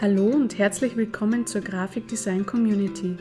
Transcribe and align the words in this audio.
Hallo 0.00 0.26
und 0.26 0.56
herzlich 0.58 0.96
willkommen 0.96 1.44
zur 1.44 1.60
Grafikdesign 1.60 2.46
Community, 2.46 3.16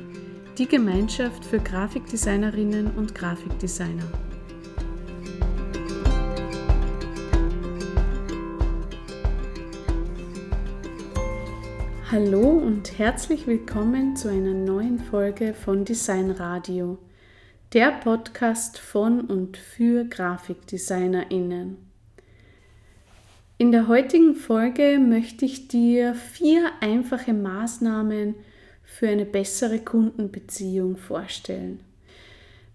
die 0.59 0.67
Gemeinschaft 0.67 1.43
für 1.43 1.57
Grafikdesignerinnen 1.57 2.91
und 2.91 3.15
Grafikdesigner. 3.15 4.03
Hallo 12.11 12.47
und 12.47 12.99
herzlich 12.99 13.47
willkommen 13.47 14.15
zu 14.15 14.29
einer 14.29 14.53
neuen 14.53 14.99
Folge 14.99 15.55
von 15.55 15.83
Design 15.83 16.29
Radio, 16.29 16.99
der 17.73 17.89
Podcast 17.89 18.77
von 18.77 19.21
und 19.21 19.57
für 19.57 20.05
Grafikdesignerinnen. 20.05 21.86
In 23.59 23.71
der 23.71 23.87
heutigen 23.87 24.35
Folge 24.35 24.99
möchte 24.99 25.43
ich 25.43 25.67
dir 25.67 26.13
vier 26.13 26.69
einfache 26.79 27.33
Maßnahmen 27.33 28.35
für 28.83 29.07
eine 29.07 29.25
bessere 29.25 29.79
Kundenbeziehung 29.79 30.95
vorstellen. 30.95 31.79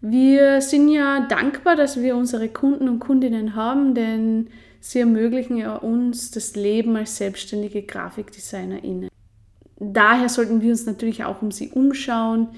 Wir 0.01 0.61
sind 0.61 0.89
ja 0.89 1.25
dankbar, 1.29 1.77
dass 1.77 2.03
wir 2.03 2.17
unsere 2.17 2.49
Kunden 2.49 2.89
und 2.89 2.99
Kundinnen 2.99 3.55
haben, 3.55 3.95
denn 3.95 4.49
sie 4.81 4.99
ermöglichen 4.99 5.57
ja 5.57 5.77
uns 5.77 6.33
das 6.33 6.57
Leben 6.57 6.97
als 6.97 7.17
selbstständige 7.17 7.83
GrafikdesignerInnen. 7.83 9.09
Daher 9.79 10.29
sollten 10.29 10.63
wir 10.63 10.71
uns 10.71 10.85
natürlich 10.85 11.23
auch 11.23 11.43
um 11.43 11.53
sie 11.53 11.69
umschauen, 11.69 12.49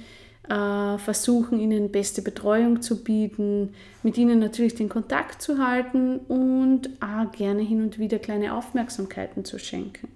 versuchen, 0.46 1.58
ihnen 1.58 1.90
beste 1.90 2.20
Betreuung 2.20 2.82
zu 2.82 3.02
bieten, 3.02 3.74
mit 4.02 4.18
ihnen 4.18 4.38
natürlich 4.38 4.74
den 4.74 4.90
Kontakt 4.90 5.40
zu 5.40 5.58
halten 5.58 6.18
und 6.18 6.90
auch 7.00 7.32
gerne 7.32 7.62
hin 7.62 7.82
und 7.82 7.98
wieder 7.98 8.18
kleine 8.18 8.54
Aufmerksamkeiten 8.54 9.44
zu 9.46 9.58
schenken. 9.58 10.08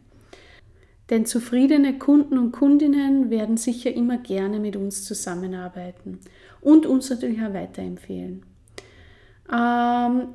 Denn 1.10 1.24
zufriedene 1.24 1.98
Kunden 1.98 2.36
und 2.36 2.52
Kundinnen 2.52 3.30
werden 3.30 3.56
sicher 3.56 3.90
immer 3.90 4.18
gerne 4.18 4.60
mit 4.60 4.76
uns 4.76 5.04
zusammenarbeiten 5.04 6.18
und 6.60 6.84
uns 6.84 7.08
natürlich 7.08 7.40
auch 7.40 7.54
weiterempfehlen. 7.54 8.42
Ähm, 9.50 10.28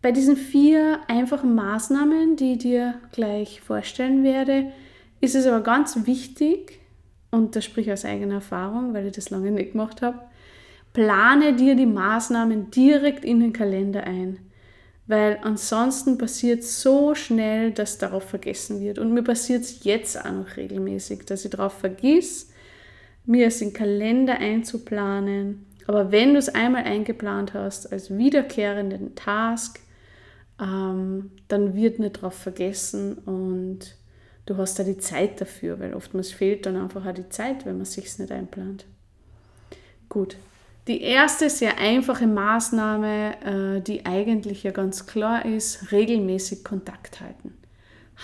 bei 0.00 0.12
diesen 0.12 0.36
vier 0.36 1.00
einfachen 1.08 1.54
Maßnahmen, 1.54 2.36
die 2.36 2.52
ich 2.52 2.58
dir 2.58 2.94
gleich 3.12 3.60
vorstellen 3.60 4.24
werde, 4.24 4.72
ist 5.20 5.34
es 5.34 5.46
aber 5.46 5.60
ganz 5.60 6.06
wichtig, 6.06 6.80
und 7.30 7.56
das 7.56 7.64
spricht 7.64 7.90
aus 7.90 8.04
eigener 8.04 8.36
Erfahrung, 8.36 8.94
weil 8.94 9.06
ich 9.06 9.12
das 9.12 9.30
lange 9.30 9.50
nicht 9.50 9.72
gemacht 9.72 10.02
habe, 10.02 10.18
plane 10.92 11.54
dir 11.54 11.74
die 11.74 11.86
Maßnahmen 11.86 12.70
direkt 12.70 13.24
in 13.24 13.40
den 13.40 13.52
Kalender 13.52 14.04
ein. 14.04 14.38
Weil 15.06 15.38
ansonsten 15.42 16.18
passiert 16.18 16.64
so 16.64 17.14
schnell, 17.14 17.72
dass 17.72 17.96
darauf 17.96 18.24
vergessen 18.24 18.80
wird. 18.80 18.98
Und 18.98 19.14
mir 19.14 19.22
passiert 19.22 19.62
es 19.62 19.84
jetzt 19.84 20.22
auch 20.22 20.30
noch 20.30 20.56
regelmäßig, 20.56 21.24
dass 21.24 21.44
ich 21.44 21.50
darauf 21.50 21.72
vergiss, 21.72 22.50
mir 23.24 23.46
es 23.46 23.62
in 23.62 23.68
den 23.68 23.74
Kalender 23.74 24.38
einzuplanen. 24.38 25.66
Aber 25.86 26.12
wenn 26.12 26.34
du 26.34 26.38
es 26.38 26.50
einmal 26.50 26.84
eingeplant 26.84 27.54
hast 27.54 27.90
als 27.90 28.16
wiederkehrenden 28.16 29.14
Task, 29.14 29.80
ähm, 30.60 31.30
dann 31.48 31.74
wird 31.74 31.98
nicht 31.98 32.18
darauf 32.18 32.34
vergessen 32.34 33.14
und 33.14 33.96
du 34.48 34.56
hast 34.56 34.78
da 34.78 34.82
die 34.82 34.96
Zeit 34.96 35.40
dafür, 35.40 35.78
weil 35.78 35.94
oftmals 35.94 36.32
fehlt 36.32 36.64
dann 36.64 36.76
einfach 36.76 37.04
auch 37.04 37.12
die 37.12 37.28
Zeit, 37.28 37.66
wenn 37.66 37.76
man 37.76 37.84
sich 37.84 38.18
nicht 38.18 38.32
einplant. 38.32 38.86
Gut. 40.08 40.36
Die 40.86 41.02
erste 41.02 41.50
sehr 41.50 41.78
einfache 41.78 42.26
Maßnahme, 42.26 43.76
äh, 43.76 43.80
die 43.82 44.06
eigentlich 44.06 44.62
ja 44.62 44.70
ganz 44.70 45.06
klar 45.06 45.44
ist, 45.44 45.92
regelmäßig 45.92 46.64
Kontakt 46.64 47.20
halten. 47.20 47.52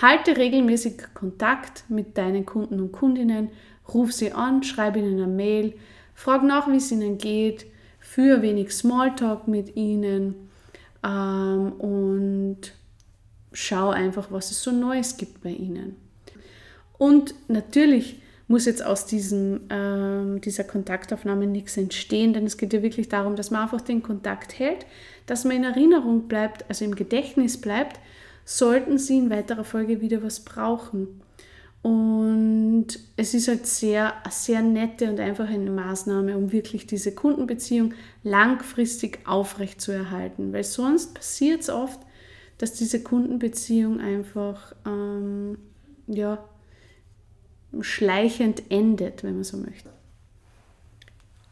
Halte 0.01 0.39
regelmäßig 0.39 0.95
Kontakt 1.13 1.85
mit 1.91 2.17
deinen 2.17 2.47
Kunden 2.47 2.81
und 2.81 2.91
Kundinnen, 2.91 3.51
ruf 3.93 4.13
sie 4.13 4.33
an, 4.33 4.63
schreibe 4.63 4.99
ihnen 4.99 5.23
eine 5.23 5.27
Mail, 5.27 5.75
frag 6.15 6.43
nach, 6.43 6.67
wie 6.69 6.77
es 6.77 6.91
ihnen 6.91 7.19
geht, 7.19 7.67
führe 8.01 8.41
wenig 8.41 8.73
Smalltalk 8.73 9.47
mit 9.47 9.77
ihnen 9.77 10.49
ähm, 11.05 11.73
und 11.73 12.73
schau 13.53 13.91
einfach, 13.91 14.33
was 14.33 14.51
es 14.51 14.63
so 14.63 14.73
Neues 14.73 15.19
gibt 15.19 15.43
bei 15.43 15.51
ihnen. 15.51 16.04
Und 17.05 17.35
natürlich 17.49 18.23
muss 18.49 18.65
jetzt 18.65 18.83
aus 18.83 19.05
diesem, 19.05 19.61
ähm, 19.69 20.41
dieser 20.41 20.65
Kontaktaufnahme 20.65 21.47
nichts 21.47 21.77
entstehen, 21.77 22.33
denn 22.33 22.47
es 22.47 22.57
geht 22.57 22.73
ja 22.73 22.83
wirklich 22.83 23.11
darum, 23.11 23.37
dass 23.37 23.51
man 23.51 23.61
einfach 23.61 23.83
den 23.83 24.03
Kontakt 24.03 24.59
hält, 24.59 24.87
dass 25.27 25.45
man 25.45 25.57
in 25.57 25.65
Erinnerung 25.65 26.29
bleibt, 26.29 26.65
also 26.71 26.83
im 26.87 26.95
Gedächtnis 26.95 27.61
bleibt, 27.61 28.01
sollten 28.47 28.97
Sie 28.97 29.19
in 29.19 29.29
weiterer 29.29 29.65
Folge 29.65 30.01
wieder 30.01 30.23
was 30.23 30.41
brauchen. 30.41 31.21
Und 31.83 32.87
es 33.19 33.35
ist 33.35 33.49
halt 33.49 33.67
sehr, 33.67 34.15
sehr 34.31 34.63
nette 34.63 35.11
und 35.11 35.21
einfache 35.21 35.59
Maßnahme, 35.59 36.39
um 36.39 36.53
wirklich 36.53 36.87
diese 36.87 37.15
Kundenbeziehung 37.15 37.93
langfristig 38.23 39.19
aufrecht 39.27 39.83
zu 39.83 39.93
erhalten. 39.93 40.55
Weil 40.55 40.65
sonst 40.65 41.13
passiert 41.13 41.61
es 41.61 41.69
oft, 41.69 42.01
dass 42.57 42.73
diese 42.73 43.03
Kundenbeziehung 43.03 44.01
einfach 44.01 44.75
ja, 46.07 46.39
schleichend 47.83 48.71
endet, 48.71 49.23
wenn 49.25 49.35
man 49.35 49.45
so 49.45 49.57
möchte. 49.57 49.91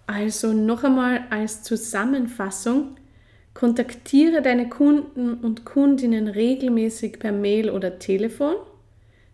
Also 0.07 0.53
noch 0.53 0.85
einmal 0.85 1.25
als 1.31 1.63
Zusammenfassung, 1.63 2.97
kontaktiere 3.55 4.43
deine 4.43 4.69
Kunden 4.69 5.35
und 5.35 5.65
Kundinnen 5.65 6.29
regelmäßig 6.29 7.19
per 7.19 7.33
Mail 7.33 7.71
oder 7.71 7.99
Telefon, 7.99 8.57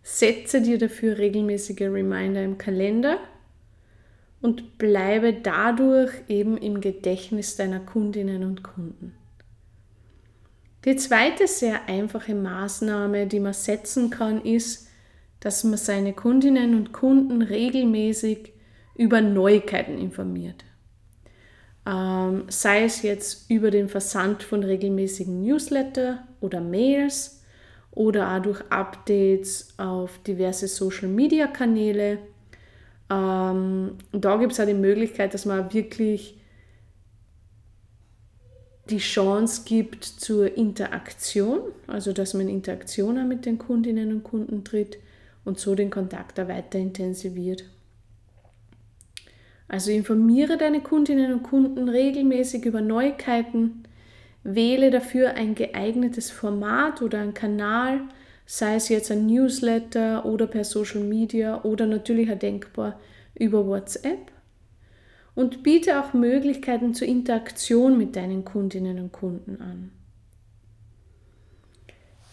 setze 0.03 0.63
dir 0.63 0.79
dafür 0.79 1.19
regelmäßige 1.19 1.83
Reminder 1.83 2.43
im 2.43 2.59
Kalender 2.59 3.19
und 4.41 4.79
bleibe 4.79 5.33
dadurch 5.33 6.13
eben 6.29 6.57
im 6.57 6.81
Gedächtnis 6.81 7.57
deiner 7.57 7.81
Kundinnen 7.81 8.45
und 8.45 8.63
Kunden. 8.63 9.15
Die 10.85 10.97
zweite 10.97 11.47
sehr 11.49 11.89
einfache 11.89 12.35
Maßnahme, 12.35 13.27
die 13.27 13.41
man 13.41 13.53
setzen 13.53 14.11
kann, 14.11 14.43
ist, 14.43 14.88
dass 15.41 15.65
man 15.65 15.77
seine 15.79 16.13
Kundinnen 16.13 16.75
und 16.75 16.93
Kunden 16.93 17.43
regelmäßig 17.43 18.53
über 18.97 19.21
Neuigkeiten 19.21 19.99
informiert. 19.99 20.65
Ähm, 21.87 22.45
sei 22.49 22.85
es 22.85 23.03
jetzt 23.03 23.51
über 23.51 23.71
den 23.71 23.89
Versand 23.89 24.43
von 24.43 24.63
regelmäßigen 24.63 25.41
Newsletter 25.41 26.27
oder 26.41 26.61
Mails 26.61 27.43
oder 27.93 28.37
auch 28.37 28.43
durch 28.43 28.61
Updates 28.71 29.75
auf 29.79 30.19
diverse 30.19 30.69
Social-Media-Kanäle. 30.69 32.19
Ähm, 33.11 33.93
da 34.13 34.37
gibt 34.37 34.53
es 34.53 34.61
auch 34.61 34.67
die 34.67 34.75
Möglichkeit, 34.75 35.33
dass 35.33 35.47
man 35.47 35.73
wirklich 35.73 36.39
die 38.91 38.99
Chance 38.99 39.63
gibt 39.65 40.05
zur 40.05 40.57
Interaktion, 40.57 41.61
also 41.87 42.13
dass 42.13 42.35
man 42.35 42.49
in 42.49 42.57
Interaktion 42.57 43.29
mit 43.29 43.47
den 43.47 43.59
Kundinnen 43.59 44.13
und 44.13 44.25
Kunden 44.25 44.65
tritt 44.65 44.99
und 45.49 45.59
so 45.59 45.75
den 45.75 45.91
Kontakt 45.91 46.39
auch 46.39 46.47
weiter 46.47 46.79
intensiviert. 46.79 47.65
Also 49.67 49.91
informiere 49.91 50.57
deine 50.57 50.81
Kundinnen 50.81 51.33
und 51.33 51.43
Kunden 51.43 51.89
regelmäßig 51.89 52.65
über 52.65 52.81
Neuigkeiten, 52.81 53.83
wähle 54.45 54.91
dafür 54.91 55.35
ein 55.35 55.55
geeignetes 55.55 56.31
Format 56.31 57.03
oder 57.03 57.19
einen 57.19 57.35
Kanal, 57.35 58.01
sei 58.47 58.77
es 58.77 58.89
jetzt 58.89 59.11
ein 59.11 59.27
Newsletter 59.27 60.25
oder 60.25 60.47
per 60.47 60.65
Social 60.65 61.03
Media 61.03 61.65
oder 61.65 61.87
natürlich 61.87 62.31
auch 62.31 62.39
denkbar 62.39 63.01
über 63.35 63.67
WhatsApp 63.67 64.31
und 65.35 65.63
biete 65.63 66.01
auch 66.01 66.15
Möglichkeiten 66.15 66.95
zur 66.95 67.09
Interaktion 67.09 67.99
mit 67.99 68.17
deinen 68.17 68.45
Kundinnen 68.45 68.99
und 68.99 69.13
Kunden 69.13 69.61
an. 69.61 69.91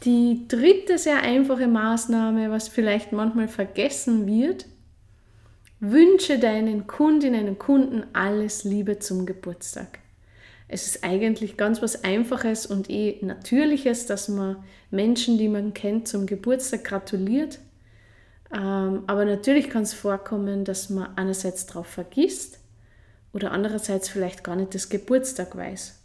Die 0.03 0.47
dritte 0.47 0.97
sehr 0.97 1.21
einfache 1.21 1.68
Maßnahme, 1.68 2.51
was 2.51 2.68
vielleicht 2.68 3.12
manchmal 3.12 3.47
vergessen 3.47 4.27
wird, 4.27 4.65
wünsche 5.80 6.39
deinen 6.39 6.88
Kundinnen 6.88 7.47
und 7.47 7.59
Kunden 7.59 8.06
alles 8.13 8.63
Liebe 8.63 9.00
zum 9.00 9.25
Geburtstag. 9.25 10.00
Es 10.68 10.88
ist 10.88 11.03
eigentlich 11.03 11.57
ganz 11.57 11.81
was 11.81 12.03
Einfaches 12.03 12.65
und 12.65 12.89
eh 12.89 13.19
Natürliches, 13.21 14.07
dass 14.07 14.30
man 14.30 14.63
Menschen, 14.89 15.38
die 15.38 15.47
man 15.47 15.74
kennt, 15.74 16.07
zum 16.07 16.25
Geburtstag 16.25 16.83
gratuliert. 16.83 17.59
Ähm, 18.53 19.03
aber 19.07 19.25
natürlich 19.25 19.69
kann 19.69 19.83
es 19.83 19.94
vorkommen, 19.94 20.65
dass 20.65 20.89
man 20.89 21.15
einerseits 21.18 21.65
darauf 21.65 21.88
vergisst 21.88 22.59
oder 23.33 23.51
andererseits 23.51 24.09
vielleicht 24.09 24.44
gar 24.44 24.56
nicht 24.56 24.74
das 24.74 24.89
Geburtstag 24.89 25.56
weiß. 25.56 26.04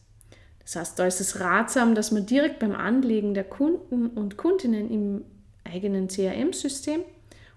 Das 0.71 0.77
heißt, 0.77 0.99
da 1.01 1.07
ist 1.07 1.21
es 1.21 1.41
ratsam, 1.41 1.97
dass 1.97 2.13
man 2.13 2.27
direkt 2.27 2.61
beim 2.61 2.77
Anlegen 2.77 3.35
der 3.35 3.43
Kunden 3.43 4.07
und 4.07 4.37
Kundinnen 4.37 4.89
im 4.89 5.25
eigenen 5.65 6.07
CRM-System 6.07 7.01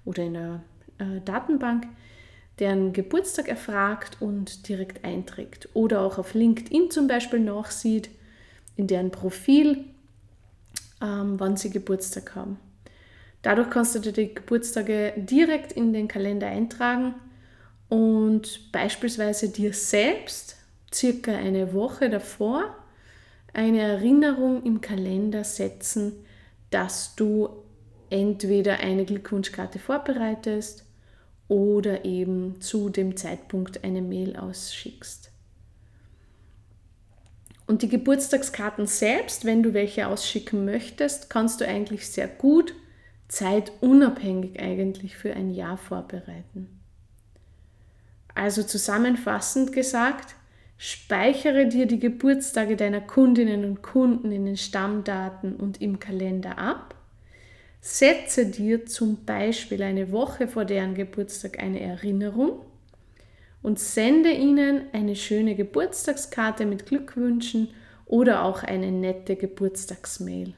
oder 0.04 0.24
in 0.24 0.34
der 0.34 0.64
äh, 0.98 1.22
Datenbank 1.24 1.86
deren 2.58 2.92
Geburtstag 2.92 3.50
erfragt 3.50 4.18
und 4.20 4.68
direkt 4.68 5.06
einträgt. 5.06 5.70
Oder 5.76 6.02
auch 6.02 6.18
auf 6.18 6.34
LinkedIn 6.34 6.90
zum 6.90 7.08
Beispiel 7.08 7.40
nachsieht, 7.40 8.10
in 8.78 8.88
deren 8.88 9.12
Profil, 9.12 9.86
ähm, 11.00 11.40
wann 11.40 11.56
sie 11.56 11.70
Geburtstag 11.70 12.34
haben. 12.34 12.60
Dadurch 13.44 13.70
kannst 13.70 13.94
du 13.94 14.00
dir 14.00 14.12
die 14.12 14.34
Geburtstage 14.34 15.14
direkt 15.18 15.72
in 15.72 15.94
den 15.94 16.08
Kalender 16.08 16.48
eintragen 16.48 17.14
und 17.90 18.72
beispielsweise 18.72 19.50
dir 19.50 19.72
selbst 19.72 20.56
circa 20.92 21.36
eine 21.36 21.76
Woche 21.76 22.10
davor 22.10 22.76
eine 23.54 23.82
Erinnerung 23.82 24.64
im 24.64 24.82
Kalender 24.82 25.44
setzen, 25.44 26.26
dass 26.70 27.16
du 27.16 27.50
entweder 28.10 28.80
eine 28.80 29.06
Glückwunschkarte 29.06 29.80
vorbereitest 29.80 30.86
oder 31.48 32.06
eben 32.06 32.62
zu 32.62 32.90
dem 32.90 33.16
Zeitpunkt 33.16 33.84
eine 33.84 34.02
Mail 34.02 34.36
ausschickst. 34.36 35.32
Und 37.66 37.82
die 37.82 37.90
Geburtstagskarten 37.90 38.88
selbst, 38.88 39.46
wenn 39.46 39.64
du 39.64 39.74
welche 39.74 40.08
ausschicken 40.08 40.66
möchtest, 40.66 41.30
kannst 41.30 41.62
du 41.62 41.68
eigentlich 41.68 42.08
sehr 42.08 42.28
gut 42.28 42.74
zeitunabhängig 43.30 44.60
eigentlich 44.60 45.16
für 45.16 45.34
ein 45.34 45.50
Jahr 45.52 45.78
vorbereiten. 45.78 46.82
Also 48.36 48.64
zusammenfassend 48.64 49.72
gesagt, 49.72 50.36
speichere 50.86 51.66
dir 51.68 51.86
die 51.86 51.98
Geburtstage 51.98 52.76
deiner 52.76 53.00
Kundinnen 53.00 53.64
und 53.64 53.82
Kunden 53.82 54.34
in 54.34 54.44
den 54.44 54.58
Stammdaten 54.58 55.56
und 55.56 55.82
im 55.82 55.98
Kalender 55.98 56.58
ab, 56.58 56.96
setze 57.80 58.48
dir 58.48 58.86
zum 58.86 59.24
Beispiel 59.24 59.82
eine 59.82 60.12
Woche 60.12 60.50
vor 60.50 60.66
deren 60.66 60.94
Geburtstag 60.94 61.64
eine 61.64 61.80
Erinnerung 61.80 62.66
und 63.62 63.80
sende 63.80 64.32
ihnen 64.32 64.82
eine 64.92 65.16
schöne 65.16 65.56
Geburtstagskarte 65.56 66.66
mit 66.66 66.86
Glückwünschen 66.86 67.70
oder 68.06 68.44
auch 68.44 68.62
eine 68.62 68.92
nette 68.92 69.38
Geburtstagsmail. 69.38 70.54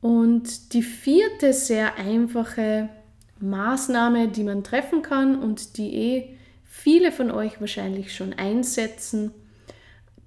Und 0.00 0.72
die 0.72 0.82
vierte 0.82 1.52
sehr 1.52 1.96
einfache 1.96 2.88
Maßnahme, 3.38 4.28
die 4.28 4.44
man 4.44 4.64
treffen 4.64 5.02
kann 5.02 5.38
und 5.38 5.76
die 5.76 5.94
eh 5.94 6.36
viele 6.76 7.10
von 7.10 7.30
euch 7.30 7.58
wahrscheinlich 7.60 8.14
schon 8.14 8.34
einsetzen, 8.34 9.32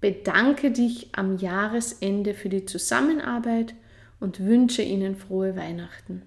bedanke 0.02 0.72
dich 0.72 1.10
am 1.12 1.38
Jahresende 1.38 2.34
für 2.34 2.50
die 2.50 2.66
Zusammenarbeit 2.66 3.76
und 4.20 4.40
wünsche 4.40 4.82
ihnen 4.82 5.16
frohe 5.16 5.56
Weihnachten. 5.56 6.24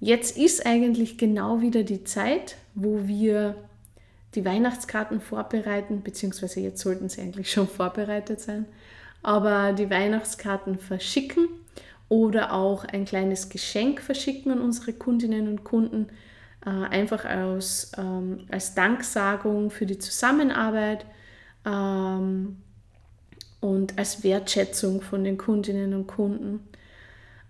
Jetzt 0.00 0.36
ist 0.36 0.66
eigentlich 0.66 1.16
genau 1.16 1.60
wieder 1.60 1.82
die 1.82 2.04
Zeit, 2.04 2.56
wo 2.74 3.08
wir 3.08 3.56
die 4.34 4.44
Weihnachtskarten 4.44 5.20
vorbereiten, 5.20 6.02
beziehungsweise 6.02 6.60
jetzt 6.60 6.82
sollten 6.82 7.08
sie 7.08 7.22
eigentlich 7.22 7.50
schon 7.50 7.68
vorbereitet 7.68 8.40
sein, 8.40 8.66
aber 9.22 9.72
die 9.72 9.90
Weihnachtskarten 9.90 10.78
verschicken 10.78 11.48
oder 12.08 12.52
auch 12.52 12.84
ein 12.84 13.06
kleines 13.06 13.48
Geschenk 13.48 14.02
verschicken 14.02 14.52
an 14.52 14.60
unsere 14.60 14.92
Kundinnen 14.92 15.48
und 15.48 15.64
Kunden, 15.64 16.08
äh, 16.64 16.70
einfach 16.70 17.24
aus, 17.24 17.92
ähm, 17.96 18.46
als 18.50 18.74
Danksagung 18.74 19.70
für 19.70 19.86
die 19.86 19.98
Zusammenarbeit 19.98 21.04
ähm, 21.64 22.58
und 23.60 23.98
als 23.98 24.22
Wertschätzung 24.22 25.00
von 25.00 25.24
den 25.24 25.38
Kundinnen 25.38 25.94
und 25.94 26.06
Kunden. 26.06 26.60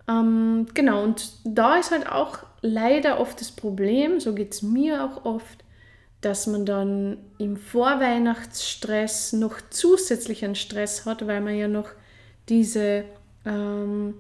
Ähm, 0.08 0.66
genau, 0.74 1.02
und 1.02 1.32
da 1.44 1.76
ist 1.76 1.90
halt 1.90 2.10
auch 2.10 2.40
leider 2.60 3.20
oft 3.20 3.40
das 3.40 3.52
Problem, 3.52 4.20
so 4.20 4.34
geht 4.34 4.52
es 4.52 4.62
mir 4.62 5.04
auch 5.04 5.24
oft, 5.24 5.64
dass 6.20 6.46
man 6.46 6.64
dann 6.64 7.18
im 7.38 7.56
Vorweihnachtsstress 7.56 9.32
noch 9.32 9.60
zusätzlichen 9.70 10.54
Stress 10.54 11.04
hat, 11.04 11.26
weil 11.26 11.40
man 11.40 11.56
ja 11.56 11.68
noch 11.68 11.88
diese 12.48 13.04
ähm, 13.44 14.14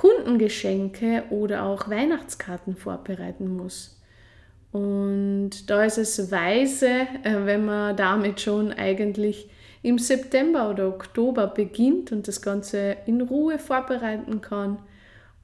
Kundengeschenke 0.00 1.24
oder 1.28 1.64
auch 1.64 1.90
Weihnachtskarten 1.90 2.74
vorbereiten 2.74 3.54
muss. 3.54 4.00
Und 4.72 5.68
da 5.68 5.84
ist 5.84 5.98
es 5.98 6.30
weise, 6.30 7.06
äh, 7.22 7.44
wenn 7.44 7.66
man 7.66 7.98
damit 7.98 8.40
schon 8.40 8.72
eigentlich 8.72 9.50
im 9.82 9.98
September 9.98 10.70
oder 10.70 10.88
Oktober 10.88 11.48
beginnt 11.48 12.12
und 12.12 12.28
das 12.28 12.40
Ganze 12.40 12.96
in 13.04 13.20
Ruhe 13.20 13.58
vorbereiten 13.58 14.40
kann, 14.40 14.78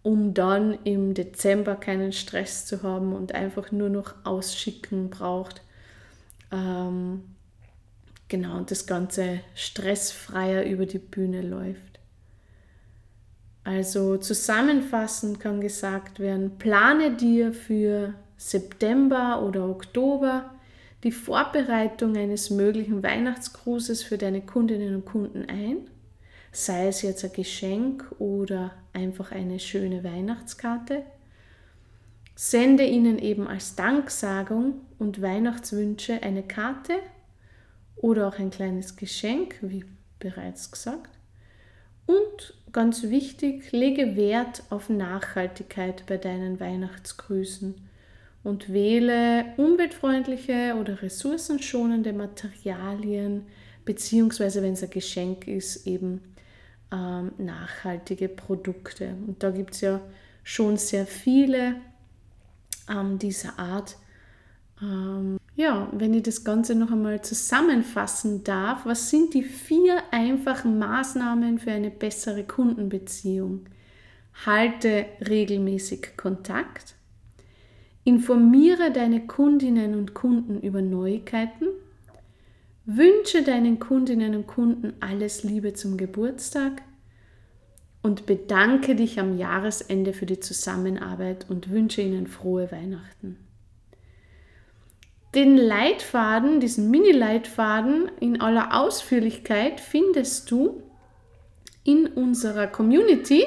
um 0.03 0.33
dann 0.33 0.79
im 0.85 1.13
Dezember 1.13 1.75
keinen 1.75 2.13
Stress 2.13 2.65
zu 2.65 2.83
haben 2.83 3.13
und 3.13 3.35
einfach 3.35 3.73
nur 3.73 3.91
noch 3.91 4.15
ausschicken 4.25 5.11
braucht. 5.11 5.61
Ähm, 6.51 7.25
genau, 8.29 8.57
und 8.57 8.71
das 8.71 8.87
Ganze 8.87 9.41
stressfreier 9.55 10.65
über 10.65 10.87
die 10.87 10.99
Bühne 10.99 11.43
läuft. 11.43 11.96
Also 13.67 14.17
zusammenfassend 14.17 15.41
kann 15.41 15.61
gesagt 15.61 16.21
werden, 16.21 16.57
plane 16.57 17.17
dir 17.17 17.53
für 17.53 18.15
September 18.37 19.43
oder 19.43 19.69
Oktober 19.69 20.55
die 21.03 21.11
Vorbereitung 21.11 22.17
eines 22.17 22.51
möglichen 22.51 23.03
Weihnachtsgrußes 23.03 24.05
für 24.05 24.19
deine 24.19 24.43
Kundinnen 24.43 24.95
und 24.95 25.05
Kunden 25.05 25.47
ein, 25.49 25.79
sei 26.53 26.87
es 26.87 27.03
jetzt 27.03 27.25
ein 27.25 27.33
Geschenk 27.33 28.05
oder 28.21 28.71
einfach 28.93 29.33
eine 29.33 29.59
schöne 29.59 30.05
Weihnachtskarte. 30.05 31.03
Sende 32.37 32.85
ihnen 32.85 33.19
eben 33.19 33.49
als 33.49 33.75
Danksagung 33.75 34.75
und 35.01 35.23
Weihnachtswünsche 35.23 36.23
eine 36.23 36.45
Karte 36.45 36.95
oder 37.97 38.29
auch 38.29 38.39
ein 38.39 38.51
kleines 38.51 38.95
Geschenk, 38.95 39.57
wie 39.61 39.85
bereits 40.21 40.71
gesagt. 40.71 41.11
Und 42.07 42.55
ganz 42.77 43.05
wichtig, 43.05 43.73
lege 43.73 44.17
Wert 44.17 44.63
auf 44.69 44.91
Nachhaltigkeit 44.91 46.05
bei 46.07 46.19
deinen 46.19 46.61
Weihnachtsgrüßen 46.61 47.75
und 48.45 48.71
wähle 48.71 49.47
umweltfreundliche 49.57 50.77
oder 50.79 51.01
ressourcenschonende 51.01 52.13
Materialien, 52.13 53.47
beziehungsweise 53.87 54.63
wenn 54.63 54.75
es 54.75 54.83
ein 54.83 54.91
Geschenk 54.91 55.49
ist, 55.49 55.87
eben 55.87 56.21
ähm, 56.93 57.33
nachhaltige 57.39 58.29
Produkte. 58.29 59.15
Und 59.27 59.43
da 59.43 59.53
gibt 59.53 59.73
es 59.73 59.81
ja 59.81 60.03
schon 60.45 60.77
sehr 60.77 61.07
viele 61.07 61.77
ähm, 62.91 63.19
dieser 63.19 63.59
Art. 63.59 63.97
Ähm, 64.83 65.39
ja, 65.55 65.89
wenn 65.93 66.13
ich 66.13 66.23
das 66.23 66.45
Ganze 66.45 66.75
noch 66.75 66.91
einmal 66.91 67.23
zusammenfassen 67.23 68.45
darf, 68.45 68.85
was 68.85 69.09
sind 69.09 69.33
die 69.33 69.43
vier 69.43 70.03
einfachen 70.11 70.79
Maßnahmen 70.79 71.59
für 71.59 71.73
eine 71.73 71.91
bessere 71.91 72.45
Kundenbeziehung? 72.45 73.67
Halte 74.45 75.07
regelmäßig 75.27 76.19
Kontakt, 76.19 76.95
informiere 78.05 78.93
deine 78.93 79.27
Kundinnen 79.27 79.95
und 79.95 80.13
Kunden 80.13 80.61
über 80.61 80.83
Neuigkeiten, 80.83 81.69
wünsche 82.85 83.43
deinen 83.43 83.79
Kundinnen 83.79 84.35
und 84.35 84.47
Kunden 84.47 84.93
alles 85.01 85.43
Liebe 85.43 85.73
zum 85.73 85.97
Geburtstag 85.97 86.83
und 88.03 88.27
bedanke 88.27 88.95
dich 88.95 89.19
am 89.19 89.39
Jahresende 89.39 90.13
für 90.13 90.27
die 90.27 90.39
Zusammenarbeit 90.39 91.47
und 91.49 91.71
wünsche 91.71 92.03
ihnen 92.03 92.27
frohe 92.27 92.71
Weihnachten. 92.71 93.39
Den 95.37 95.57
Leitfaden, 95.59 96.59
diesen 96.61 96.91
Mini-Leitfaden 96.91 98.11
in 98.21 98.41
aller 98.41 98.81
Ausführlichkeit 98.81 99.81
findest 99.81 100.51
du 100.51 100.83
in 101.85 102.07
unserer 102.07 102.67
Community 102.67 103.45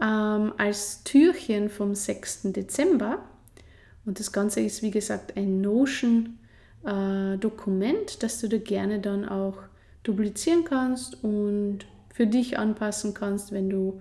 ähm, 0.00 0.54
als 0.56 1.04
Türchen 1.04 1.68
vom 1.68 1.94
6. 1.94 2.44
Dezember. 2.44 3.18
Und 4.06 4.18
das 4.18 4.32
Ganze 4.32 4.60
ist, 4.60 4.82
wie 4.82 4.90
gesagt, 4.90 5.36
ein 5.36 5.60
Notion-Dokument, 5.60 8.14
äh, 8.14 8.18
das 8.18 8.40
du 8.40 8.48
dir 8.48 8.60
gerne 8.60 8.98
dann 8.98 9.28
auch 9.28 9.58
duplizieren 10.04 10.64
kannst 10.64 11.22
und 11.22 11.80
für 12.14 12.26
dich 12.26 12.58
anpassen 12.58 13.12
kannst, 13.12 13.52
wenn 13.52 13.68
du 13.68 14.00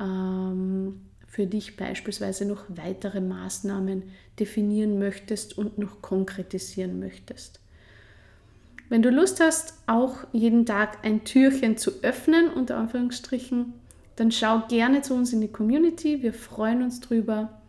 ähm, 0.00 1.02
für 1.30 1.46
dich 1.46 1.76
beispielsweise 1.76 2.44
noch 2.44 2.64
weitere 2.68 3.20
Maßnahmen 3.20 4.02
definieren 4.38 4.98
möchtest 4.98 5.56
und 5.56 5.78
noch 5.78 6.02
konkretisieren 6.02 6.98
möchtest. 6.98 7.60
Wenn 8.88 9.02
du 9.02 9.10
Lust 9.10 9.38
hast, 9.38 9.74
auch 9.86 10.16
jeden 10.32 10.66
Tag 10.66 11.04
ein 11.04 11.24
Türchen 11.24 11.76
zu 11.76 12.02
öffnen, 12.02 12.50
unter 12.50 12.76
Anführungsstrichen, 12.76 13.72
dann 14.16 14.32
schau 14.32 14.64
gerne 14.66 15.02
zu 15.02 15.14
uns 15.14 15.32
in 15.32 15.40
die 15.40 15.52
Community. 15.52 16.22
Wir 16.24 16.32
freuen 16.32 16.82
uns 16.82 16.98
drüber. 16.98 17.60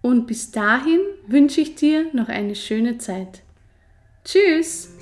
Und 0.00 0.28
bis 0.28 0.52
dahin 0.52 1.00
wünsche 1.26 1.60
ich 1.60 1.74
dir 1.74 2.06
noch 2.14 2.28
eine 2.28 2.54
schöne 2.54 2.98
Zeit. 2.98 3.42
Tschüss! 4.24 4.99